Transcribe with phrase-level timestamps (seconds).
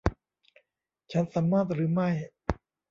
[1.11, 2.09] ฉันสามารถหรือไม่?